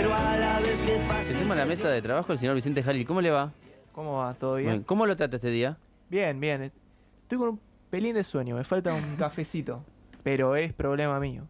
pero 0.00 0.14
a 0.14 0.36
la 0.36 0.60
vez 0.60 0.80
que 0.80 0.92
Se 0.92 1.00
fácil. 1.00 1.36
suma 1.36 1.52
a 1.54 1.58
la 1.58 1.64
mesa 1.66 1.90
de 1.90 2.00
trabajo 2.00 2.32
el 2.32 2.38
señor 2.38 2.54
Vicente 2.54 2.82
Jalil. 2.82 3.06
¿Cómo 3.06 3.20
le 3.20 3.30
va? 3.30 3.52
¿Cómo 3.92 4.18
va? 4.18 4.32
¿Todo 4.32 4.54
bien? 4.56 4.70
Bien. 4.70 4.82
¿Cómo 4.84 5.04
lo 5.04 5.14
trata 5.14 5.36
este 5.36 5.50
día? 5.50 5.76
Bien, 6.08 6.40
bien. 6.40 6.72
Estoy 7.22 7.36
con 7.38 7.48
un 7.50 7.60
pelín 7.90 8.14
de 8.14 8.24
sueño, 8.24 8.56
me 8.56 8.64
falta 8.64 8.94
un 8.94 9.16
cafecito, 9.18 9.84
pero 10.22 10.56
es 10.56 10.72
problema 10.72 11.20
mío. 11.20 11.46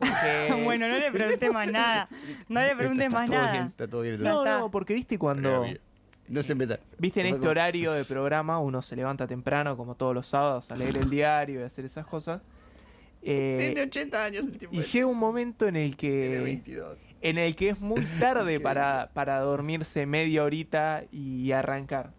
Porque- 0.00 0.62
bueno, 0.64 0.88
no 0.88 0.98
le 0.98 1.12
pregunté 1.12 1.48
más 1.50 1.70
nada. 1.70 2.08
No 2.48 2.60
le 2.60 2.74
preguntes 2.74 3.08
más 3.12 3.30
nada. 3.30 3.66
está 3.66 3.86
todo 3.86 4.02
bien. 4.02 4.20
No, 4.20 4.44
no, 4.44 4.68
porque 4.70 4.94
viste 4.94 5.16
cuando... 5.16 5.64
No 6.26 6.42
se 6.42 6.54
meta. 6.56 6.80
Viste 6.98 7.20
en 7.20 7.26
este 7.34 7.46
horario 7.46 7.92
de 7.92 8.04
programa 8.04 8.58
uno 8.58 8.82
se 8.82 8.96
levanta 8.96 9.28
temprano, 9.28 9.76
como 9.76 9.94
todos 9.94 10.12
los 10.14 10.26
sábados, 10.26 10.70
a 10.72 10.76
leer 10.76 10.96
el 10.96 11.08
diario 11.10 11.60
y 11.60 11.62
hacer 11.62 11.84
esas 11.84 12.04
cosas. 12.06 12.40
Eh, 13.26 13.74
80 13.86 14.24
años 14.24 14.44
el 14.44 14.58
tipo. 14.58 14.74
y 14.74 14.82
llega 14.82 15.06
un 15.06 15.16
momento 15.18 15.66
en 15.66 15.76
el 15.76 15.96
que 15.96 16.40
22. 16.42 16.98
En 17.24 17.38
el 17.38 17.56
que 17.56 17.70
es 17.70 17.80
muy 17.80 18.04
tarde 18.20 18.60
para, 18.60 19.10
para 19.14 19.40
dormirse 19.40 20.06
media 20.06 20.44
horita 20.44 21.02
y 21.10 21.50
arrancar. 21.52 22.10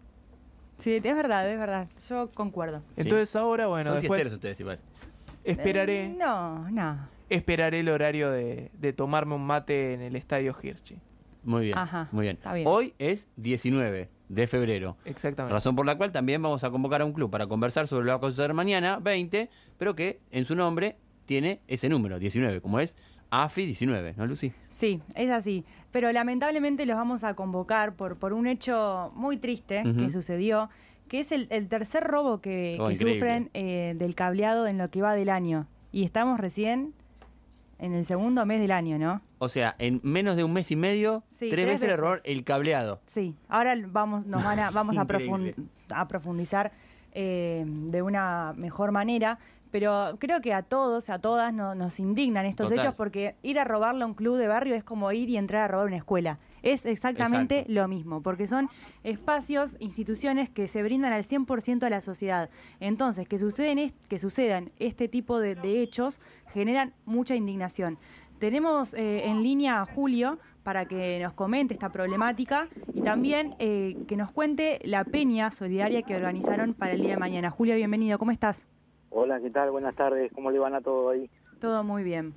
Sí, 0.78 0.96
es 0.96 1.02
verdad, 1.02 1.50
es 1.50 1.58
verdad. 1.58 1.88
Yo 2.08 2.30
concuerdo. 2.34 2.82
Entonces 2.96 3.34
ahora, 3.34 3.66
bueno, 3.66 3.90
Son 3.92 4.00
después 4.00 4.18
siesteros 4.18 4.34
ustedes 4.34 4.60
igual. 4.60 4.78
esperaré, 5.44 6.04
Eh, 6.04 6.16
no, 6.18 6.70
no. 6.70 7.08
esperaré 7.30 7.80
el 7.80 7.88
horario 7.88 8.30
de, 8.30 8.70
de 8.78 8.92
tomarme 8.92 9.34
un 9.34 9.46
mate 9.46 9.94
en 9.94 10.02
el 10.02 10.16
estadio 10.16 10.54
Hirschi. 10.62 10.98
Muy 11.44 11.66
bien. 11.66 11.78
Ajá, 11.78 12.08
muy 12.12 12.24
bien. 12.24 12.36
está 12.36 12.52
bien. 12.52 12.66
Hoy 12.68 12.92
es 12.98 13.28
19 13.36 14.08
de 14.28 14.46
febrero. 14.48 14.96
Exactamente. 15.04 15.54
Razón 15.54 15.76
por 15.76 15.86
la 15.86 15.96
cual 15.96 16.10
también 16.12 16.42
vamos 16.42 16.64
a 16.64 16.70
convocar 16.70 17.00
a 17.00 17.04
un 17.04 17.12
club 17.12 17.30
para 17.30 17.46
conversar 17.46 17.86
sobre 17.86 18.04
lo 18.06 18.18
que 18.18 18.22
va 18.22 18.28
a 18.28 18.32
suceder 18.32 18.52
mañana, 18.52 18.98
20, 18.98 19.48
pero 19.78 19.94
que 19.94 20.18
en 20.32 20.44
su 20.44 20.56
nombre 20.56 20.96
tiene 21.24 21.60
ese 21.68 21.88
número, 21.88 22.18
19, 22.18 22.60
como 22.60 22.80
es 22.80 22.96
AFI 23.30 23.66
19, 23.66 24.14
¿no, 24.16 24.26
Lucy? 24.26 24.52
Sí, 24.70 25.00
es 25.14 25.30
así. 25.30 25.64
Pero 25.90 26.12
lamentablemente 26.12 26.86
los 26.86 26.96
vamos 26.96 27.24
a 27.24 27.34
convocar 27.34 27.94
por, 27.94 28.16
por 28.16 28.32
un 28.32 28.46
hecho 28.46 29.12
muy 29.14 29.36
triste 29.36 29.82
que 29.98 30.10
sucedió, 30.10 30.68
que 31.08 31.20
es 31.20 31.32
el, 31.32 31.46
el 31.50 31.68
tercer 31.68 32.04
robo 32.04 32.40
que, 32.40 32.76
Oh, 32.80 32.88
que 32.88 32.96
sufren 32.96 33.50
eh, 33.54 33.94
del 33.96 34.14
cableado 34.14 34.66
en 34.66 34.78
lo 34.78 34.90
que 34.90 35.02
va 35.02 35.14
del 35.14 35.30
año. 35.30 35.66
Y 35.92 36.04
estamos 36.04 36.38
recién 36.38 36.92
en 37.78 37.92
el 37.94 38.06
segundo 38.06 38.44
mes 38.46 38.60
del 38.60 38.70
año, 38.72 38.98
¿no? 38.98 39.20
O 39.38 39.48
sea, 39.48 39.74
en 39.78 40.00
menos 40.02 40.36
de 40.36 40.44
un 40.44 40.52
mes 40.52 40.70
y 40.70 40.76
medio, 40.76 41.22
Sí, 41.30 41.50
tres, 41.50 41.50
tres 41.50 41.66
veces 41.66 41.82
el 41.82 41.88
veces. 41.88 41.98
error 41.98 42.20
el 42.24 42.44
cableado. 42.44 43.00
Sí, 43.06 43.34
ahora 43.48 43.74
vamos, 43.88 44.26
nos 44.26 44.42
van 44.42 44.58
a, 44.58 44.70
vamos 44.72 44.96
a, 44.98 45.02
Increíble. 45.02 45.54
profun- 45.54 45.68
a 45.90 46.08
profundizar 46.08 46.72
eh, 47.12 47.64
de 47.66 48.02
una 48.02 48.52
mejor 48.56 48.92
manera, 48.92 49.38
pero 49.78 50.16
creo 50.18 50.40
que 50.40 50.54
a 50.54 50.62
todos, 50.62 51.10
a 51.10 51.18
todas 51.18 51.52
no- 51.52 51.74
nos 51.74 52.00
indignan 52.00 52.46
estos 52.46 52.70
Total. 52.70 52.78
hechos 52.82 52.94
porque 52.94 53.34
ir 53.42 53.58
a 53.58 53.64
robarle 53.64 54.04
a 54.04 54.06
un 54.06 54.14
club 54.14 54.38
de 54.38 54.48
barrio 54.48 54.74
es 54.74 54.82
como 54.82 55.12
ir 55.12 55.28
y 55.28 55.36
entrar 55.36 55.64
a 55.64 55.68
robar 55.68 55.86
una 55.88 55.96
escuela. 55.96 56.38
Es 56.62 56.86
exactamente 56.86 57.56
Exacto. 57.58 57.74
lo 57.74 57.86
mismo, 57.86 58.22
porque 58.22 58.46
son 58.46 58.70
espacios, 59.04 59.76
instituciones 59.78 60.48
que 60.48 60.66
se 60.66 60.82
brindan 60.82 61.12
al 61.12 61.24
100% 61.24 61.82
a 61.84 61.90
la 61.90 62.00
sociedad. 62.00 62.48
Entonces, 62.80 63.28
que, 63.28 63.38
suceden 63.38 63.92
que 64.08 64.18
sucedan 64.18 64.70
este 64.78 65.08
tipo 65.08 65.40
de, 65.40 65.54
de 65.56 65.82
hechos 65.82 66.20
generan 66.54 66.94
mucha 67.04 67.36
indignación. 67.36 67.98
Tenemos 68.38 68.94
eh, 68.94 69.26
en 69.26 69.42
línea 69.42 69.82
a 69.82 69.84
Julio 69.84 70.38
para 70.62 70.86
que 70.86 71.20
nos 71.22 71.34
comente 71.34 71.74
esta 71.74 71.90
problemática 71.90 72.68
y 72.94 73.02
también 73.02 73.54
eh, 73.58 73.94
que 74.08 74.16
nos 74.16 74.32
cuente 74.32 74.80
la 74.84 75.04
peña 75.04 75.50
solidaria 75.50 76.00
que 76.00 76.16
organizaron 76.16 76.72
para 76.72 76.92
el 76.94 77.02
día 77.02 77.10
de 77.10 77.16
mañana. 77.18 77.50
Julio, 77.50 77.74
bienvenido, 77.76 78.18
¿cómo 78.18 78.30
estás? 78.30 78.64
Hola, 79.18 79.40
¿qué 79.40 79.48
tal? 79.48 79.70
Buenas 79.70 79.96
tardes. 79.96 80.30
¿Cómo 80.34 80.50
le 80.50 80.58
van 80.58 80.74
a 80.74 80.82
todo 80.82 81.08
ahí? 81.08 81.30
Todo 81.58 81.82
muy 81.82 82.02
bien. 82.02 82.34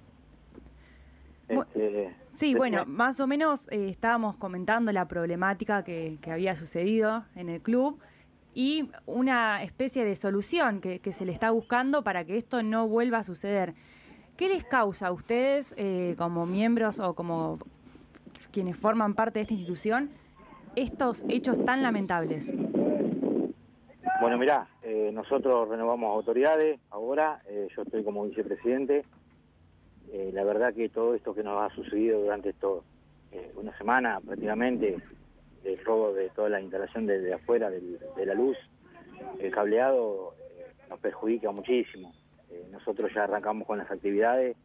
Este, 1.49 2.15
Sí, 2.31 2.55
bueno, 2.55 2.85
más 2.85 3.19
o 3.19 3.27
menos 3.27 3.67
eh, 3.69 3.89
estábamos 3.89 4.37
comentando 4.37 4.93
la 4.93 5.05
problemática 5.05 5.83
que, 5.83 6.19
que 6.21 6.31
había 6.31 6.55
sucedido 6.55 7.25
en 7.35 7.49
el 7.49 7.61
club 7.61 7.99
y 8.53 8.91
una 9.05 9.61
especie 9.61 10.05
de 10.05 10.15
solución 10.15 10.79
que, 10.79 10.99
que 10.99 11.11
se 11.11 11.25
le 11.25 11.33
está 11.33 11.51
buscando 11.51 12.01
para 12.01 12.23
que 12.23 12.37
esto 12.37 12.63
no 12.63 12.87
vuelva 12.87 13.17
a 13.17 13.23
suceder. 13.25 13.73
¿Qué 14.37 14.47
les 14.47 14.63
causa 14.63 15.07
a 15.07 15.11
ustedes 15.11 15.75
eh, 15.75 16.15
como 16.17 16.45
miembros 16.45 17.01
o 17.01 17.13
como 17.13 17.59
quienes 18.53 18.77
forman 18.77 19.15
parte 19.15 19.39
de 19.39 19.41
esta 19.41 19.53
institución 19.53 20.11
estos 20.77 21.25
hechos 21.27 21.65
tan 21.65 21.83
lamentables? 21.83 22.49
Bueno, 24.21 24.37
mirá, 24.37 24.67
eh, 24.83 25.11
nosotros 25.13 25.69
renovamos 25.69 26.13
autoridades 26.13 26.77
ahora, 26.89 27.41
eh, 27.47 27.69
yo 27.73 27.83
estoy 27.83 28.03
como 28.03 28.25
vicepresidente. 28.25 29.05
Eh, 30.11 30.31
la 30.33 30.43
verdad 30.43 30.73
que 30.73 30.89
todo 30.89 31.15
esto 31.15 31.33
que 31.33 31.41
nos 31.41 31.61
ha 31.61 31.73
sucedido 31.73 32.19
durante 32.19 32.49
esto, 32.49 32.83
eh, 33.31 33.53
una 33.55 33.75
semana 33.77 34.19
prácticamente, 34.19 34.97
del 35.63 35.85
robo 35.85 36.11
de 36.13 36.29
toda 36.31 36.49
la 36.49 36.59
instalación 36.59 37.05
de, 37.05 37.19
de 37.21 37.33
afuera 37.33 37.69
de 37.69 38.25
la 38.25 38.33
luz, 38.33 38.57
el 39.39 39.51
cableado 39.51 40.33
nos 40.89 40.99
perjudica 40.99 41.51
muchísimo. 41.51 42.13
Nosotros 42.71 43.11
ya 43.13 43.23
arrancamos 43.23 43.67
con 43.67 43.77
las 43.77 43.89
actividades 43.89 44.57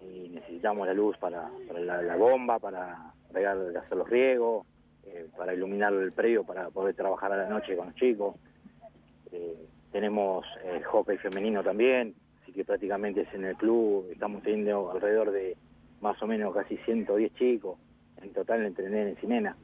y 0.00 0.30
necesitamos 0.30 0.86
la 0.86 0.94
luz 0.94 1.16
para, 1.18 1.48
la, 1.72 2.02
la 2.02 2.16
bomba, 2.16 2.58
para 2.58 3.12
regar, 3.32 3.56
hacer 3.76 3.98
los 3.98 4.08
riegos, 4.08 4.66
para 5.36 5.54
iluminar 5.54 5.92
el 5.92 6.12
predio, 6.12 6.42
para 6.44 6.70
poder 6.70 6.96
trabajar 6.96 7.32
a 7.32 7.36
la 7.36 7.48
noche 7.48 7.76
con 7.76 7.86
los 7.86 7.94
chicos. 7.96 8.34
Eh, 9.94 10.00
tenemos 10.00 10.44
el 10.64 10.82
hockey 10.84 11.16
femenino 11.18 11.62
también, 11.62 12.14
así 12.42 12.52
que 12.52 12.64
prácticamente 12.64 13.22
es 13.22 13.34
en 13.34 13.44
el 13.44 13.56
club, 13.56 14.08
estamos 14.10 14.42
teniendo 14.42 14.90
alrededor 14.90 15.30
de 15.30 15.56
más 16.00 16.20
o 16.22 16.26
menos 16.26 16.52
casi 16.52 16.76
110 16.78 17.34
chicos, 17.34 17.78
en 18.20 18.32
total 18.32 18.64
entre 18.66 18.90
nenes 18.90 19.16
y 19.22 19.26
nenas. 19.26 19.56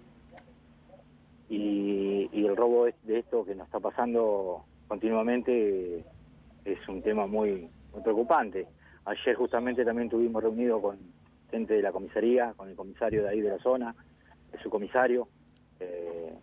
Y, 1.48 2.28
el 2.32 2.56
robo 2.56 2.86
de 2.86 3.18
esto 3.18 3.44
que 3.44 3.54
nos 3.54 3.66
está 3.66 3.78
pasando 3.78 4.64
continuamente 4.88 5.98
eh, 5.98 6.04
es 6.64 6.88
un 6.88 7.02
tema 7.02 7.26
muy, 7.26 7.68
muy 7.92 8.02
preocupante. 8.02 8.66
Ayer 9.04 9.36
justamente 9.36 9.84
también 9.84 10.08
tuvimos 10.08 10.42
reunido 10.42 10.80
con 10.80 10.98
gente 11.50 11.74
de 11.74 11.82
la 11.82 11.92
comisaría, 11.92 12.54
con 12.54 12.68
el 12.68 12.76
comisario 12.76 13.22
de 13.22 13.28
ahí 13.28 13.41
de 13.41 13.50
la 13.50 13.58
zona, 13.58 13.94
el 14.52 14.60
subcomisario, 14.60 15.28
eh, 15.78 16.34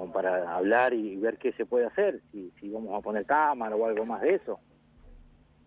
como 0.00 0.12
para 0.12 0.56
hablar 0.56 0.94
y 0.94 1.16
ver 1.16 1.36
qué 1.36 1.52
se 1.52 1.66
puede 1.66 1.84
hacer, 1.86 2.20
si, 2.32 2.50
si 2.58 2.70
vamos 2.70 2.94
a 2.98 3.02
poner 3.02 3.26
cámara 3.26 3.76
o 3.76 3.84
algo 3.84 4.06
más 4.06 4.22
de 4.22 4.36
eso. 4.36 4.58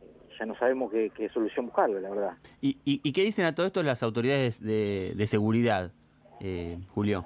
Eh, 0.01 0.05
ya 0.39 0.45
no 0.47 0.55
sabemos 0.55 0.91
qué, 0.91 1.11
qué 1.16 1.29
solución 1.29 1.67
buscarle, 1.67 2.01
la 2.01 2.09
verdad. 2.09 2.31
¿Y, 2.59 2.77
y, 2.83 2.99
y 3.03 3.13
qué 3.13 3.21
dicen 3.21 3.45
a 3.45 3.53
todo 3.53 3.67
esto 3.67 3.83
las 3.83 4.01
autoridades 4.01 4.59
de, 4.59 5.13
de 5.16 5.27
seguridad, 5.27 5.91
eh, 6.39 6.79
Julio? 6.95 7.25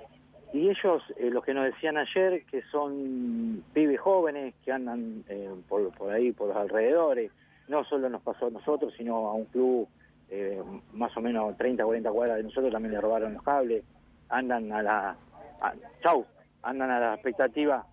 Y 0.52 0.70
ellos, 0.70 1.02
eh, 1.18 1.30
los 1.30 1.46
que 1.46 1.54
nos 1.54 1.64
decían 1.66 1.98
ayer, 1.98 2.44
que 2.46 2.62
son 2.72 3.64
pibes 3.74 4.00
jóvenes 4.02 4.54
que 4.66 4.72
andan 4.74 5.24
eh, 5.30 5.50
por, 5.70 5.90
por 5.94 6.12
ahí, 6.12 6.34
por 6.34 6.50
los 6.50 6.58
alrededores, 6.58 7.32
no 7.70 7.86
solo 7.86 8.10
nos 8.10 8.22
pasó 8.22 8.48
a 8.48 8.50
nosotros, 8.50 8.94
sino 8.98 9.28
a 9.30 9.34
un 9.34 9.46
club 9.46 9.88
eh, 10.30 10.62
más 10.92 11.16
o 11.16 11.22
menos 11.22 11.56
30, 11.58 11.86
40 11.86 12.12
cuadras 12.12 12.38
de 12.38 12.44
nosotros, 12.44 12.70
también 12.72 12.94
le 12.94 13.00
robaron 13.00 13.34
los 13.34 13.44
cables, 13.44 13.84
andan 14.28 14.72
a 14.74 14.82
la... 14.84 15.16
a- 15.62 15.74
chau, 16.04 16.26
andan 16.64 16.92
a 16.92 17.00
la 17.00 17.14
expectativa 17.14 17.86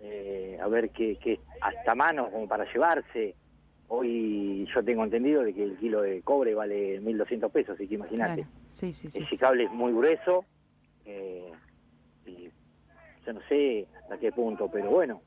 eh, 0.00 0.58
a 0.60 0.68
ver 0.68 0.90
qué, 0.90 1.18
qué 1.22 1.40
hasta 1.60 1.94
mano 1.94 2.30
como 2.30 2.48
para 2.48 2.70
llevarse. 2.72 3.34
Hoy 3.88 4.68
yo 4.72 4.84
tengo 4.84 5.04
entendido 5.04 5.42
de 5.42 5.52
que 5.52 5.64
el 5.64 5.76
kilo 5.76 6.02
de 6.02 6.22
cobre 6.22 6.54
vale 6.54 7.00
1.200 7.00 7.50
pesos, 7.50 7.74
así 7.74 7.88
que 7.88 7.96
imagínate. 7.96 8.42
Claro, 8.42 8.50
Sí, 8.70 8.92
sí, 8.92 9.10
sí. 9.10 9.22
Ese 9.22 9.36
cable 9.36 9.64
es 9.64 9.70
muy 9.72 9.92
grueso 9.92 10.44
eh, 11.04 11.50
y 12.24 12.48
yo 13.26 13.32
no 13.32 13.40
sé 13.48 13.86
hasta 14.02 14.18
qué 14.18 14.30
punto, 14.30 14.70
pero 14.70 14.90
bueno, 14.90 15.22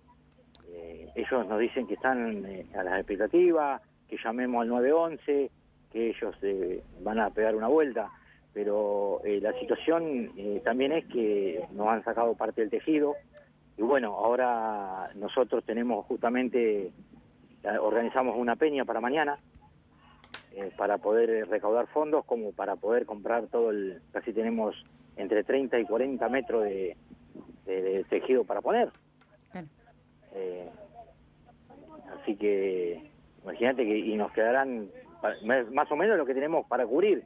eh, 0.69 1.09
ellos 1.15 1.47
nos 1.47 1.59
dicen 1.59 1.88
que 1.88 1.95
están 1.95 2.45
eh, 2.45 2.65
a 2.75 2.83
las 2.83 3.00
expectativas, 3.00 3.81
que 4.07 4.17
llamemos 4.23 4.61
al 4.61 4.69
911, 4.69 5.51
que 5.91 6.09
ellos 6.09 6.35
eh, 6.41 6.81
van 7.01 7.19
a 7.19 7.29
pegar 7.29 7.55
una 7.55 7.67
vuelta, 7.67 8.09
pero 8.53 9.22
eh, 9.24 9.40
la 9.41 9.53
situación 9.59 10.31
eh, 10.38 10.62
también 10.63 10.92
es 10.92 11.06
que 11.06 11.66
nos 11.72 11.88
han 11.88 12.04
sacado 12.04 12.36
parte 12.36 12.62
del 12.62 12.69
tejido. 12.69 13.16
Y 13.77 13.81
bueno, 13.81 14.13
ahora 14.16 15.10
nosotros 15.16 15.63
tenemos 15.66 16.06
justamente, 16.06 16.92
organizamos 17.81 18.36
una 18.38 18.56
peña 18.56 18.86
para 18.86 19.01
mañana, 19.01 19.39
eh, 20.56 20.72
para 20.77 21.00
poder 21.00 21.48
recaudar 21.50 21.88
fondos 21.88 22.25
como 22.25 22.51
para 22.51 22.75
poder 22.75 23.07
comprar 23.07 23.48
todo 23.48 23.72
el, 23.72 24.01
casi 24.12 24.31
tenemos 24.33 24.75
entre 25.18 25.44
30 25.44 25.80
y 25.80 25.86
40 25.86 26.30
metros 26.30 26.63
de, 26.66 26.95
de- 27.66 27.81
de 27.81 28.04
tejido 28.04 28.44
para 28.44 28.62
poner. 28.62 28.89
Así 32.22 32.36
que 32.36 33.10
imagínate 33.44 33.83
que 33.86 33.98
y 33.98 34.16
nos 34.16 34.31
quedarán 34.31 34.89
más 35.72 35.92
o 35.92 35.95
menos 35.95 36.18
lo 36.18 36.25
que 36.25 36.33
tenemos 36.33 36.66
para 36.68 36.86
cubrir 36.86 37.24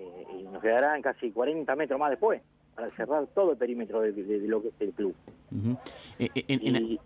eh, 0.00 0.26
y 0.40 0.42
nos 0.44 0.62
quedarán 0.62 1.02
casi 1.02 1.30
40 1.30 1.76
metros 1.76 2.00
más 2.00 2.10
después 2.10 2.40
para 2.74 2.88
cerrar 2.90 3.26
todo 3.34 3.52
el 3.52 3.56
perímetro 3.58 4.00
de, 4.00 4.12
de- 4.12 4.40
de 4.40 4.48
lo 4.48 4.62
que 4.62 4.68
es 4.68 4.74
el 4.80 4.92
club. 4.92 5.14
Eh, 6.18 6.28
eh, 6.34 6.44
en- 6.48 6.76
en- 6.76 6.98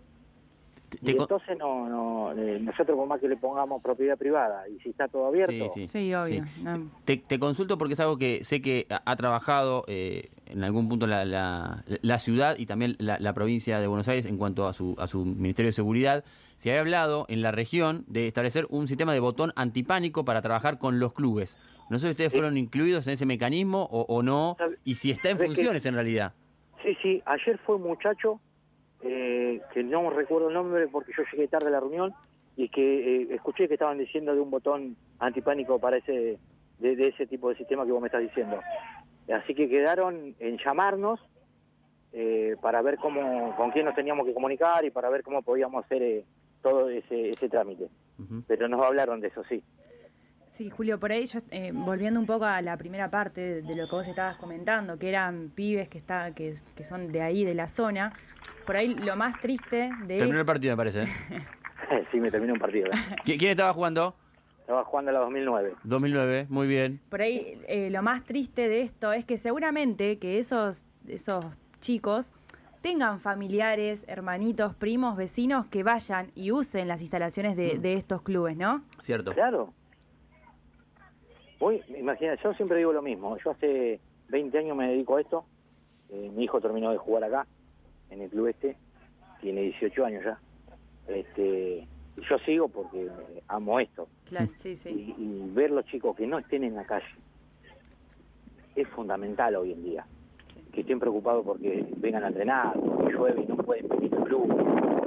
Y, 0.91 0.97
Te 1.03 1.11
y 1.11 1.15
con- 1.15 1.23
entonces 1.23 1.57
no, 1.57 1.89
no 1.89 2.31
eh, 2.41 2.57
nosotros 2.61 2.95
por 2.95 3.05
más 3.07 3.19
que 3.19 3.27
le 3.27 3.35
pongamos 3.35 3.81
propiedad 3.81 4.17
privada 4.17 4.69
y 4.69 4.79
si 4.79 4.89
está 4.91 5.07
todo 5.09 5.25
abierto, 5.27 5.71
Sí, 5.73 5.87
sí. 5.87 5.87
Sí, 5.87 6.13
obvio. 6.13 6.45
No, 6.63 6.89
Te, 7.03 7.17
te 7.17 7.37
consulto 7.37 7.77
porque 7.77 7.95
es 7.95 7.99
algo 7.99 8.17
que 8.17 8.43
sé 8.45 8.61
que 8.61 8.85
ha, 8.89 9.01
ha 9.03 9.15
trabajado 9.17 9.83
eh, 9.87 10.29
en 10.45 10.63
algún 10.63 10.87
punto 10.87 11.05
la, 11.07 11.25
la- 11.25 11.83
la 12.01 12.19
ciudad 12.19 12.55
y 12.57 12.65
también 12.67 12.95
la, 12.99 13.17
la 13.19 13.33
provincia 13.33 13.79
de 13.81 13.87
Buenos 13.87 14.07
Aires 14.07 14.25
en 14.25 14.37
cuanto 14.37 14.67
a 14.67 14.73
su, 14.73 14.95
a 14.97 15.07
su 15.07 15.25
Ministerio 15.25 15.67
de 15.69 15.73
Seguridad. 15.73 16.23
Se 16.59 16.69
había 16.69 16.81
hablado 16.81 17.25
en 17.27 17.41
la 17.41 17.51
región 17.51 18.05
de 18.07 18.27
establecer 18.27 18.65
un 18.69 18.87
sistema 18.87 19.11
de 19.11 19.19
botón 19.19 19.51
antipánico 19.57 20.23
para 20.23 20.41
trabajar 20.41 20.77
con 20.77 20.99
los 20.99 21.13
clubes. 21.13 21.57
No 21.89 21.99
sé 21.99 22.07
si 22.07 22.11
ustedes 22.11 22.31
Sí. 22.31 22.37
fueron 22.39 22.57
incluidos 22.57 23.05
en 23.07 23.13
ese 23.13 23.25
mecanismo 23.25 23.83
o, 23.91 24.01
o 24.07 24.23
no, 24.23 24.55
¿Sabe- 24.57 24.77
y 24.83 24.95
si 24.95 25.11
está 25.11 25.29
en 25.29 25.37
que- 25.37 25.45
funciones 25.45 25.85
en 25.85 25.93
realidad. 25.95 26.33
Sí, 26.83 26.95
sí, 27.01 27.21
ayer 27.25 27.57
fue 27.65 27.75
un 27.75 27.83
muchacho 27.83 28.39
eh, 29.01 29.61
que 29.73 29.83
no 29.83 30.09
recuerdo 30.09 30.47
el 30.49 30.53
nombre 30.53 30.87
porque 30.87 31.11
yo 31.17 31.23
llegué 31.31 31.47
tarde 31.47 31.67
a 31.67 31.71
la 31.71 31.79
reunión 31.79 32.13
y 32.55 32.69
que 32.69 33.21
eh, 33.23 33.27
escuché 33.35 33.67
que 33.67 33.73
estaban 33.75 33.97
diciendo 33.97 34.33
de 34.33 34.41
un 34.41 34.49
botón 34.49 34.95
antipánico 35.19 35.77
para 35.79 35.97
ese 35.97 36.39
de, 36.79 36.95
de 36.95 37.07
ese 37.09 37.27
tipo 37.27 37.49
de 37.49 37.55
sistema 37.55 37.85
que 37.85 37.91
vos 37.91 38.01
me 38.01 38.07
estás 38.07 38.21
diciendo. 38.21 38.59
Así 39.33 39.53
que 39.55 39.67
quedaron 39.69 40.35
en 40.39 40.57
llamarnos 40.57 41.19
eh, 42.13 42.55
para 42.61 42.81
ver 42.81 42.97
cómo 42.97 43.55
con 43.57 43.71
quién 43.71 43.85
nos 43.85 43.95
teníamos 43.95 44.25
que 44.25 44.33
comunicar 44.33 44.85
y 44.85 44.89
para 44.91 45.09
ver 45.09 45.21
cómo 45.23 45.41
podíamos 45.41 45.83
hacer 45.85 46.01
eh, 46.01 46.25
todo 46.61 46.89
ese, 46.89 47.29
ese 47.29 47.49
trámite. 47.49 47.87
Pero 48.47 48.67
nos 48.69 48.83
hablaron 48.85 49.19
de 49.19 49.27
eso, 49.27 49.43
sí. 49.49 49.61
Sí, 50.55 50.69
Julio, 50.69 50.97
por 50.97 51.11
ahí 51.11 51.25
yo, 51.25 51.39
eh, 51.51 51.71
volviendo 51.73 52.17
un 52.17 52.25
poco 52.25 52.45
a 52.45 52.61
la 52.61 52.77
primera 52.77 53.09
parte 53.09 53.41
de, 53.41 53.61
de 53.61 53.75
lo 53.75 53.89
que 53.89 53.95
vos 53.95 54.07
estabas 54.07 54.37
comentando, 54.37 54.97
que 54.97 55.09
eran 55.09 55.51
pibes 55.53 55.89
que 55.89 55.97
está, 55.97 56.33
que, 56.33 56.53
que 56.77 56.83
son 56.85 57.11
de 57.11 57.21
ahí, 57.21 57.43
de 57.43 57.53
la 57.53 57.67
zona, 57.67 58.13
por 58.65 58.77
ahí 58.77 58.95
lo 58.95 59.17
más 59.17 59.37
triste 59.41 59.89
de 60.05 60.17
Terminó 60.17 60.39
el 60.39 60.45
partido, 60.45 60.71
me 60.73 60.77
parece. 60.77 61.03
¿eh? 61.03 61.07
sí, 62.11 62.21
me 62.21 62.31
terminé 62.31 62.53
un 62.53 62.59
partido. 62.59 62.87
¿eh? 62.87 62.91
¿Qui- 63.25 63.37
¿Quién 63.37 63.51
estaba 63.51 63.73
jugando? 63.73 64.15
Estaba 64.61 64.85
jugando 64.85 65.11
a 65.11 65.13
la 65.15 65.19
2009. 65.19 65.75
2009, 65.83 66.45
muy 66.49 66.67
bien. 66.67 67.01
por 67.09 67.21
ahí 67.21 67.59
eh, 67.67 67.89
lo 67.89 68.01
más 68.01 68.23
triste 68.23 68.69
de 68.69 68.79
esto 68.81 69.11
es 69.11 69.25
que 69.25 69.37
seguramente 69.37 70.19
que 70.19 70.39
esos, 70.39 70.85
esos 71.05 71.43
chicos 71.81 72.31
tengan 72.81 73.19
familiares, 73.19 74.05
hermanitos, 74.07 74.73
primos, 74.73 75.17
vecinos 75.17 75.65
que 75.65 75.83
vayan 75.83 76.31
y 76.33 76.51
usen 76.53 76.87
las 76.87 77.01
instalaciones 77.01 77.57
de, 77.57 77.77
de 77.77 77.95
estos 77.95 78.21
clubes, 78.21 78.55
¿no? 78.55 78.83
Cierto. 79.01 79.33
Claro. 79.33 79.73
Voy, 81.59 81.81
imagina, 81.97 82.35
yo 82.43 82.53
siempre 82.53 82.77
digo 82.77 82.91
lo 82.93 83.01
mismo. 83.01 83.37
Yo 83.37 83.51
hace 83.51 83.99
20 84.29 84.57
años 84.57 84.77
me 84.77 84.89
dedico 84.89 85.15
a 85.17 85.21
esto. 85.21 85.45
Eh, 86.09 86.29
mi 86.35 86.43
hijo 86.43 86.59
terminó 86.61 86.91
de 86.91 86.97
jugar 86.97 87.23
acá, 87.23 87.47
en 88.09 88.21
el 88.21 88.29
club 88.29 88.47
este. 88.47 88.75
Tiene 89.41 89.61
18 89.61 90.05
años 90.05 90.23
ya. 90.23 90.39
Este, 91.07 91.87
yo 92.29 92.37
sigo 92.39 92.67
porque 92.67 93.09
amo 93.47 93.79
esto. 93.79 94.07
Claro, 94.25 94.47
sí, 94.55 94.75
sí. 94.75 95.15
y 95.17 95.49
ver 95.53 95.71
los 95.71 95.85
chicos 95.85 96.15
que 96.15 96.27
no 96.27 96.39
estén 96.39 96.63
en 96.63 96.75
la 96.75 96.85
calle 96.85 97.05
es 98.75 98.87
fundamental 98.89 99.55
hoy 99.55 99.71
en 99.71 99.83
día. 99.83 100.05
Que 100.73 100.81
estén 100.81 100.99
preocupados 100.99 101.45
porque 101.45 101.87
vengan 101.97 102.25
a 102.25 102.27
entrenar, 102.27 102.73
porque 102.73 103.13
llueve 103.13 103.43
y 103.43 103.45
no 103.45 103.55
pueden 103.57 103.87
venir 103.87 104.13
al 104.15 104.23
club. 104.25 104.47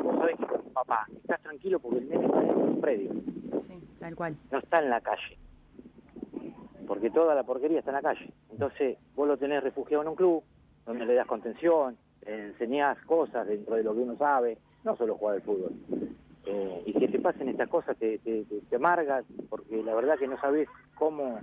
Vos 0.03 0.17
sabés 0.19 0.37
que 0.39 0.47
papá 0.73 1.07
estás 1.15 1.41
tranquilo 1.43 1.79
porque 1.79 1.99
el 1.99 2.09
nene 2.09 2.25
está 2.25 2.43
en 2.43 2.57
un 2.57 2.81
predio 2.81 3.11
Sí, 3.59 3.75
tal 3.99 4.15
cual. 4.17 4.37
no 4.51 4.59
está 4.59 4.79
en 4.83 4.89
la 4.91 5.01
calle. 5.03 5.37
Porque 6.89 7.11
toda 7.11 7.35
la 7.35 7.45
porquería 7.45 7.79
está 7.81 7.91
en 7.91 7.97
la 7.97 8.03
calle. 8.03 8.33
Entonces, 8.51 8.99
vos 9.15 9.29
lo 9.29 9.37
tenés 9.37 9.63
refugiado 9.63 10.03
en 10.03 10.09
un 10.09 10.15
club, 10.17 10.43
donde 10.87 11.05
le 11.07 11.15
das 11.15 11.27
contención, 11.27 11.97
enseñás 12.27 12.99
cosas 13.05 13.47
dentro 13.47 13.77
de 13.77 13.83
lo 13.85 13.93
que 13.95 14.01
uno 14.01 14.17
sabe, 14.17 14.59
no 14.85 14.97
solo 14.97 15.17
jugar 15.17 15.37
al 15.37 15.43
fútbol. 15.43 15.73
Eh, 16.47 16.83
y 16.87 16.93
que 16.95 17.09
te 17.09 17.19
pasen 17.21 17.49
estas 17.51 17.69
cosas 17.69 17.97
te, 17.99 18.19
te, 18.21 18.45
te- 18.45 18.61
te 18.63 18.77
amargas, 18.77 19.25
porque 19.51 19.83
la 19.83 19.95
verdad 19.95 20.19
que 20.19 20.27
no 20.27 20.41
sabés 20.41 20.67
cómo 20.95 21.41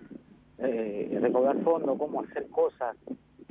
eh, 0.57 1.17
recaudar 1.21 1.57
fondos, 1.63 1.97
cómo 1.97 2.21
hacer 2.21 2.49
cosas 2.49 2.97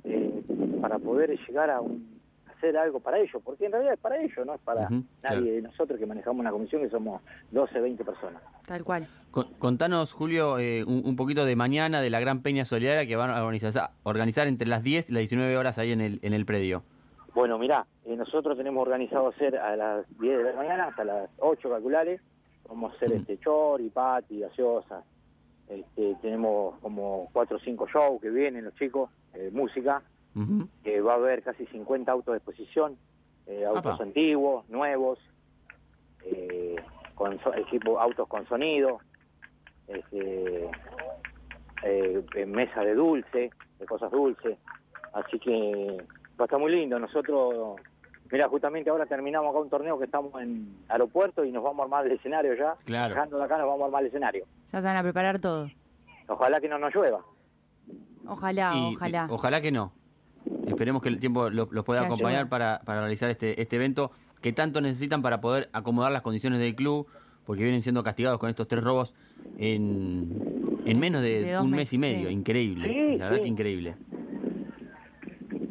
eh, 0.02 0.42
para 0.80 0.98
poder 0.98 1.38
llegar 1.46 1.70
a 1.70 1.80
un- 1.80 2.20
hacer 2.56 2.76
algo 2.76 2.98
para 2.98 3.18
ellos, 3.20 3.40
porque 3.44 3.66
en 3.66 3.72
realidad 3.72 3.94
es 3.94 4.00
para 4.00 4.16
ellos, 4.20 4.44
no 4.44 4.54
es 4.54 4.60
para 4.62 4.88
nadie 5.22 5.52
de 5.52 5.62
nosotros 5.62 5.98
que 5.98 6.06
manejamos 6.06 6.40
una 6.40 6.50
comisión 6.50 6.82
que 6.82 6.90
somos 6.90 7.22
12, 7.52 7.80
20 7.80 8.04
personas. 8.04 8.42
Tal 8.66 8.84
cual. 8.84 9.06
Con- 9.30 9.52
Contanos, 9.58 10.12
Julio, 10.12 10.58
eh, 10.58 10.84
un, 10.84 11.02
un 11.04 11.16
poquito 11.16 11.44
de 11.44 11.56
mañana 11.56 12.00
de 12.00 12.10
la 12.10 12.20
Gran 12.20 12.40
Peña 12.42 12.64
Solidaria 12.64 13.06
que 13.06 13.16
van 13.16 13.30
a 13.30 13.42
organizar, 13.44 13.90
organizar 14.04 14.46
entre 14.46 14.68
las 14.68 14.82
10 14.82 15.10
y 15.10 15.12
las 15.12 15.20
19 15.20 15.56
horas 15.56 15.78
ahí 15.78 15.92
en 15.92 16.00
el, 16.00 16.18
en 16.22 16.32
el 16.32 16.46
predio. 16.46 16.82
Bueno, 17.34 17.58
mirá, 17.58 17.84
eh, 18.04 18.14
nosotros 18.16 18.56
tenemos 18.56 18.80
organizado 18.82 19.28
hacer 19.28 19.56
a 19.56 19.74
las 19.76 20.06
10 20.20 20.38
de 20.38 20.44
la 20.44 20.52
mañana 20.56 20.84
hasta 20.86 21.04
las 21.04 21.28
8 21.38 21.68
calculares. 21.68 22.20
Vamos 22.68 22.92
a 22.92 22.96
hacer 22.96 23.10
Mm. 23.10 23.16
este 23.20 23.38
chori, 23.38 23.90
pati, 23.90 24.38
gaseosa. 24.40 25.02
Este, 25.68 26.14
tenemos 26.22 26.78
como 26.80 27.28
4 27.32 27.56
o 27.56 27.60
5 27.60 27.86
shows 27.88 28.20
que 28.22 28.30
vienen 28.30 28.64
los 28.64 28.74
chicos, 28.76 29.10
eh, 29.34 29.50
música. 29.52 30.02
Que 30.82 31.00
va 31.00 31.12
a 31.12 31.16
haber 31.16 31.44
casi 31.44 31.64
50 31.66 32.10
autos 32.10 32.32
de 32.32 32.38
exposición, 32.38 32.96
eh, 33.46 33.64
autos 33.64 33.94
Apa. 33.94 34.02
antiguos, 34.02 34.68
nuevos, 34.68 35.20
con 37.24 37.40
so- 37.42 37.54
equipo, 37.54 37.98
autos 37.98 38.28
con 38.28 38.46
sonido, 38.46 38.98
este, 39.88 40.70
eh, 41.82 42.24
en 42.34 42.50
mesa 42.52 42.82
de 42.82 42.94
dulce, 42.94 43.50
de 43.78 43.86
cosas 43.86 44.10
dulces. 44.10 44.58
Así 45.14 45.38
que 45.38 45.96
va 46.38 46.42
a 46.42 46.44
estar 46.44 46.58
muy 46.58 46.70
lindo. 46.70 46.98
Nosotros, 46.98 47.80
mira, 48.30 48.46
justamente 48.48 48.90
ahora 48.90 49.06
terminamos 49.06 49.50
acá 49.50 49.58
un 49.60 49.70
torneo 49.70 49.98
que 49.98 50.04
estamos 50.04 50.34
en 50.42 50.76
aeropuerto 50.88 51.44
y 51.46 51.50
nos 51.52 51.62
vamos 51.62 51.80
a 51.80 51.84
armar 51.84 52.04
el 52.06 52.12
escenario 52.12 52.54
ya. 52.54 52.74
Claro. 52.84 53.14
Llegando 53.14 53.38
de 53.38 53.44
acá 53.44 53.56
nos 53.56 53.66
vamos 53.68 53.82
a 53.82 53.84
armar 53.86 54.02
el 54.02 54.08
escenario. 54.08 54.44
Ya 54.70 54.80
se 54.80 54.84
van 54.86 54.96
a 54.98 55.02
preparar 55.02 55.38
todo. 55.40 55.70
Ojalá 56.28 56.60
que 56.60 56.68
no 56.68 56.78
nos 56.78 56.94
llueva. 56.94 57.20
Ojalá, 58.26 58.72
Y- 58.74 58.94
ojalá. 58.96 59.26
y 59.30 59.32
ojalá 59.32 59.60
que 59.62 59.72
no. 59.72 59.92
Esperemos 60.66 61.00
que 61.00 61.08
el 61.08 61.20
tiempo 61.20 61.48
lo- 61.48 61.68
los 61.70 61.84
pueda 61.84 62.00
Que 62.00 62.06
acompañar 62.06 62.48
para, 62.50 62.80
para 62.84 63.00
realizar 63.00 63.30
este, 63.30 63.60
este 63.62 63.76
evento 63.76 64.10
que 64.44 64.52
tanto 64.52 64.82
necesitan 64.82 65.22
para 65.22 65.40
poder 65.40 65.70
acomodar 65.72 66.12
las 66.12 66.20
condiciones 66.20 66.58
del 66.60 66.74
club, 66.74 67.06
porque 67.46 67.62
vienen 67.62 67.80
siendo 67.80 68.02
castigados 68.04 68.38
con 68.38 68.50
estos 68.50 68.68
tres 68.68 68.84
robos 68.84 69.14
en, 69.56 70.28
en 70.84 71.00
menos 71.00 71.22
de, 71.22 71.58
un 71.58 71.70
mes 71.70 71.90
y 71.94 71.96
medio. 71.96 72.28
sí. 72.28 72.34
Increíble. 72.34 72.86
Sí, 72.86 73.16
la 73.16 73.24
verdad 73.24 73.36
sí. 73.38 73.42
que 73.44 73.48
increíble. 73.48 73.94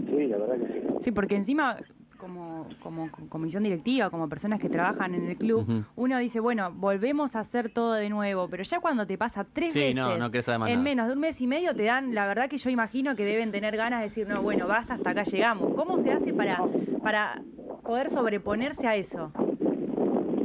Sí, 0.09 0.25
la 0.25 0.37
verdad 0.37 0.55
que 0.55 0.73
sí. 0.73 0.87
Sí, 1.03 1.11
porque 1.11 1.35
encima, 1.35 1.77
como, 2.17 2.67
como 2.81 3.11
comisión 3.29 3.61
directiva, 3.61 4.09
como 4.09 4.27
personas 4.27 4.59
que 4.59 4.69
trabajan 4.69 5.13
en 5.13 5.29
el 5.29 5.37
club, 5.37 5.85
uno 5.95 6.17
dice, 6.17 6.39
bueno, 6.39 6.71
volvemos 6.73 7.35
a 7.35 7.41
hacer 7.41 7.69
todo 7.69 7.93
de 7.93 8.09
nuevo, 8.09 8.47
pero 8.47 8.63
ya 8.63 8.79
cuando 8.79 9.05
te 9.05 9.19
pasa 9.19 9.45
tres 9.53 9.73
Sí, 9.73 9.79
veces 9.81 9.97
no, 9.97 10.17
no 10.17 10.31
en 10.33 10.57
nada. 10.57 10.77
menos 10.77 11.07
de 11.09 11.13
un 11.13 11.19
mes 11.19 11.39
y 11.41 11.45
medio, 11.45 11.75
te 11.75 11.83
dan, 11.83 12.15
la 12.15 12.25
verdad 12.25 12.49
que 12.49 12.57
yo 12.57 12.71
imagino 12.71 13.15
que 13.15 13.23
deben 13.23 13.51
tener 13.51 13.77
ganas 13.77 13.99
de 13.99 14.05
decir, 14.05 14.27
no, 14.27 14.41
bueno, 14.41 14.65
basta, 14.65 14.95
hasta 14.95 15.11
acá 15.11 15.25
llegamos. 15.25 15.75
¿Cómo 15.75 15.99
se 15.99 16.11
hace 16.11 16.33
para, 16.33 16.59
para 17.03 17.39
poder 17.83 18.09
sobreponerse 18.09 18.87
a 18.87 18.95
eso? 18.95 19.31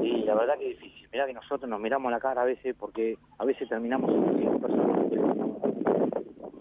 Y 0.02 0.24
la 0.24 0.34
verdad 0.34 0.58
que 0.58 0.72
es 0.72 0.78
difícil. 0.78 1.08
Mirá 1.12 1.26
que 1.26 1.32
nosotros 1.32 1.68
nos 1.70 1.80
miramos 1.80 2.10
la 2.12 2.20
cara 2.20 2.42
a 2.42 2.44
veces 2.44 2.74
porque 2.78 3.16
a 3.38 3.44
veces 3.44 3.68
terminamos 3.68 4.10
siendo 4.10 4.38
cinco 4.38 4.58
personas. 4.58 4.98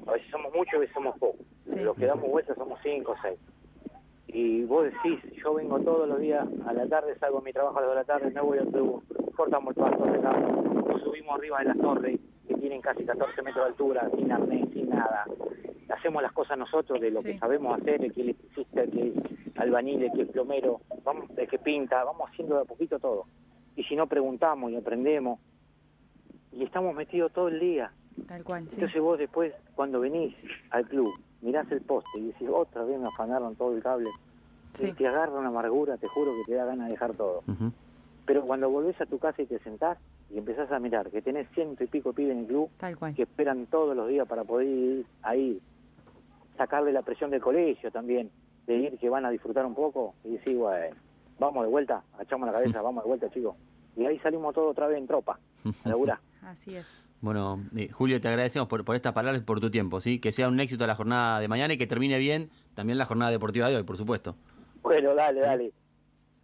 A 0.08 0.12
veces 0.14 0.32
somos 0.32 0.54
muchos, 0.54 0.76
a 0.76 0.80
veces 0.80 0.94
somos 0.94 1.18
pocos. 1.18 1.46
Sí. 1.66 1.80
Los 1.80 1.98
que 1.98 2.06
damos 2.06 2.30
vueltas 2.30 2.56
somos 2.58 2.80
cinco 2.82 3.12
o 3.12 3.16
seis. 3.22 3.38
Y 4.28 4.64
vos 4.66 4.86
decís, 4.86 5.20
yo 5.44 5.54
vengo 5.54 5.80
todos 5.80 6.08
los 6.08 6.20
días 6.20 6.46
a 6.66 6.74
la 6.74 6.88
tarde, 6.88 7.18
salgo 7.20 7.40
a 7.40 7.42
mi 7.42 7.54
trabajo 7.54 7.80
a 7.80 7.82
las 7.82 7.90
de 7.90 7.96
la 7.96 8.04
tarde, 8.04 8.30
me 8.30 8.42
voy 8.42 8.58
al 8.60 8.68
club, 8.68 9.02
cortamos 9.36 9.76
el 9.76 9.84
pasto, 9.84 10.06
regamos, 10.06 10.86
nos 10.86 11.02
subimos 11.02 11.38
arriba 11.38 11.60
de 11.60 11.66
las 11.66 11.78
torres 11.78 12.20
que 12.48 12.54
tienen 12.56 12.82
casi 12.82 13.06
14 13.06 13.42
metros 13.42 13.66
de 13.66 13.70
altura, 13.72 14.10
sin 14.16 14.32
arnés, 14.32 14.70
sin 14.74 14.90
nada. 14.90 15.26
Hacemos 15.98 16.22
las 16.22 16.32
cosas 16.32 16.58
nosotros 16.58 17.02
de 17.02 17.10
lo 17.12 17.22
Sí. 17.22 17.34
que 17.34 17.40
sabemos 17.40 17.80
hacer, 17.80 18.04
el 18.04 18.14
que 18.14 18.22
es 18.22 18.28
electricista, 18.28 18.82
el 18.84 18.92
que 18.92 19.08
es 19.08 19.58
albañil, 19.58 20.04
el 20.04 20.12
que 20.12 20.22
es 20.24 20.30
plomero, 20.30 20.82
vamos, 21.04 21.26
el 21.36 21.48
que 21.48 21.58
pinta, 21.58 22.04
vamos 22.04 22.30
haciendo 22.30 22.56
de 22.56 22.62
a 22.62 22.66
poquito 22.66 23.00
todo. 23.00 23.26
Y 23.76 23.84
si 23.84 23.96
no 23.96 24.08
preguntamos 24.08 24.72
y 24.72 24.76
aprendemos, 24.76 25.40
y 26.52 26.64
estamos 26.64 26.94
metidos 26.96 27.32
todo 27.34 27.48
el 27.48 27.60
día. 27.60 27.92
Tal 28.28 28.44
cual, 28.44 28.64
sí. 28.70 28.76
Entonces 28.76 29.02
vos 29.02 29.18
después, 29.18 29.54
cuando 29.76 30.00
venís 30.00 30.36
al 30.72 30.88
club, 30.88 31.12
mirás 31.42 31.72
el 31.72 31.82
poste 31.82 32.20
y 32.20 32.28
decís, 32.28 32.48
otra 32.52 32.84
vez 32.84 33.00
me 33.00 33.08
afanaron 33.08 33.56
todo 33.56 33.76
el 33.76 33.82
cable. 33.82 34.10
Sí. 34.74 34.88
Y 34.88 34.94
te 34.94 35.08
agarra 35.08 35.34
una 35.40 35.48
amargura, 35.50 35.98
te 35.98 36.08
juro 36.08 36.32
que 36.36 36.52
te 36.52 36.56
da 36.58 36.66
ganas 36.66 36.88
de 36.88 36.92
dejar 36.94 37.14
todo. 37.16 37.44
Pero 38.26 38.42
cuando 38.44 38.70
volvés 38.70 39.00
a 39.02 39.06
tu 39.06 39.18
casa 39.18 39.42
y 39.42 39.46
te 39.46 39.58
sentás 39.60 39.98
y 40.30 40.38
empezás 40.38 40.72
a 40.72 40.80
mirar 40.80 41.10
que 41.10 41.22
tenés 41.22 41.48
ciento 41.56 41.84
y 41.84 41.88
pico 41.88 42.12
pibes 42.14 42.34
en 42.34 42.40
el 42.42 42.46
club 42.48 42.70
Tal 42.78 42.98
cual. 42.98 43.16
que 43.16 43.24
esperan 43.24 43.66
todos 43.68 43.96
los 43.96 44.08
días 44.10 44.28
para 44.28 44.44
poder 44.44 44.68
ir 44.68 45.06
ahí, 45.22 45.62
sacarle 46.58 46.92
la 46.92 47.02
presión 47.02 47.32
del 47.32 47.42
colegio 47.42 47.92
también, 47.92 48.30
de 48.66 48.76
ir 48.76 48.98
que 48.98 49.10
van 49.10 49.26
a 49.26 49.30
disfrutar 49.30 49.66
un 49.66 49.76
poco 49.76 50.16
y 50.24 50.32
decir, 50.32 50.58
bueno, 50.58 50.96
vamos 51.40 51.64
de 51.64 51.70
vuelta, 51.70 52.04
agachamos 52.16 52.48
la 52.48 52.54
cabeza, 52.54 52.82
vamos 52.82 53.04
de 53.04 53.08
vuelta 53.08 53.30
chicos. 53.30 53.56
Y 53.96 54.06
ahí 54.06 54.20
salimos 54.20 54.54
todos 54.54 54.72
otra 54.72 54.88
vez 54.88 54.98
en 54.98 55.08
tropa, 55.08 55.40
a 55.84 55.90
laburar. 55.90 56.20
Así 56.44 56.76
es. 56.76 56.86
Bueno, 57.20 57.64
eh, 57.76 57.90
Julio, 57.92 58.22
te 58.22 58.28
agradecemos 58.28 58.68
por, 58.68 58.86
por 58.86 58.96
estas 58.96 59.14
palabras 59.14 59.42
y 59.42 59.46
por 59.46 59.60
tu 59.60 59.72
tiempo, 59.72 60.02
¿sí? 60.02 60.20
Que 60.20 60.32
sea 60.32 60.48
un 60.48 60.60
éxito 60.60 60.86
la 60.86 60.96
jornada 60.96 61.40
de 61.40 61.48
mañana 61.48 61.74
y 61.74 61.78
que 61.78 61.88
termine 61.88 62.20
bien 62.20 62.52
también 62.76 63.00
la 63.00 63.06
jornada 63.06 63.32
deportiva 63.32 63.70
de 63.70 63.78
hoy, 63.78 63.84
por 63.84 63.98
supuesto. 63.98 64.36
Bueno, 64.84 65.16
dale, 65.16 65.42
dale. 65.42 65.72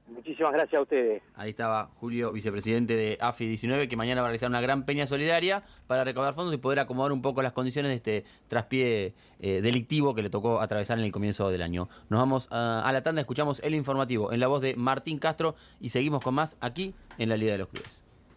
Muchísimas 0.07 0.53
gracias 0.53 0.79
a 0.79 0.81
ustedes. 0.81 1.24
Ahí 1.36 1.51
estaba 1.51 1.89
Julio, 1.95 2.31
vicepresidente 2.33 2.95
de 2.95 3.17
AFI 3.22 3.48
19, 3.48 3.88
que 3.88 3.95
mañana 3.95 4.22
va 4.22 4.27
a 4.27 4.29
realizar 4.29 4.50
una 4.50 4.62
gran 4.62 4.86
peña 4.86 5.05
solidaria 5.07 5.63
para 5.88 6.03
recaudar 6.03 6.33
fondos 6.33 6.53
y 6.53 6.57
poder 6.57 6.79
acomodar 6.79 7.12
un 7.13 7.22
poco 7.22 7.41
las 7.41 7.53
condiciones 7.53 7.89
de 7.89 7.95
este 7.95 8.25
traspié 8.48 9.13
eh, 9.39 9.62
delictivo 9.62 10.13
que 10.13 10.22
le 10.22 10.29
tocó 10.29 10.60
atravesar 10.60 11.00
en 11.00 11.05
el 11.05 11.12
comienzo 11.12 11.50
del 11.50 11.62
año. 11.62 11.88
Nos 12.10 12.19
vamos 12.19 12.48
a, 12.51 12.81
a 12.81 12.91
la 12.91 13.01
tanda, 13.01 13.22
escuchamos 13.22 13.62
el 13.63 13.75
informativo 13.75 14.33
en 14.33 14.39
la 14.39 14.48
voz 14.48 14.62
de 14.62 14.75
Martín 14.75 15.19
Castro 15.19 15.55
y 15.79 15.89
seguimos 15.89 16.22
con 16.22 16.33
más 16.36 16.57
aquí 16.60 16.93
en 17.17 17.29
la 17.29 17.38
Liga 17.38 17.53
de 17.53 17.60
los 17.60 17.69
Clubes. 17.69 18.02